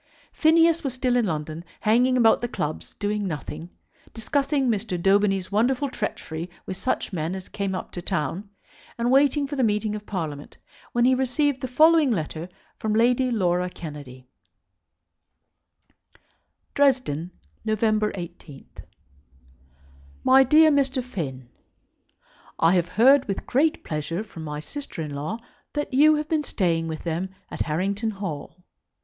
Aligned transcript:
Phineas 0.33 0.83
was 0.83 0.95
still 0.95 1.15
in 1.15 1.27
London, 1.27 1.63
hanging 1.81 2.17
about 2.17 2.41
the 2.41 2.47
clubs, 2.47 2.95
doing 2.95 3.27
nothing, 3.27 3.69
discussing 4.15 4.67
Mr. 4.67 4.99
Daubeny's 4.99 5.51
wonderful 5.51 5.89
treachery 5.91 6.49
with 6.65 6.75
such 6.75 7.13
men 7.13 7.35
as 7.35 7.47
came 7.47 7.75
up 7.75 7.91
to 7.91 8.01
town, 8.01 8.49
and 8.97 9.11
waiting 9.11 9.45
for 9.45 9.55
the 9.55 9.63
meeting 9.63 9.93
of 9.95 10.07
Parliament, 10.07 10.57
when 10.91 11.05
he 11.05 11.13
received 11.13 11.61
the 11.61 11.67
following 11.67 12.09
letter 12.09 12.49
from 12.79 12.93
Lady 12.95 13.29
Laura 13.29 13.69
Kennedy: 13.69 14.25
Dresden, 16.73 17.29
November 17.63 18.11
18,. 18.15 18.65
MY 20.23 20.43
DEAR 20.43 20.71
MR. 20.71 21.03
FINN, 21.03 21.47
I 22.57 22.73
have 22.73 22.87
heard 22.87 23.25
with 23.27 23.45
great 23.45 23.83
pleasure 23.83 24.23
from 24.23 24.43
my 24.43 24.59
sister 24.59 25.03
in 25.03 25.13
law 25.13 25.37
that 25.73 25.93
you 25.93 26.15
have 26.15 26.27
been 26.27 26.41
staying 26.43 26.87
with 26.87 27.03
them 27.03 27.29
at 27.51 27.61
Harrington 27.61 28.09
Hall. 28.09 28.65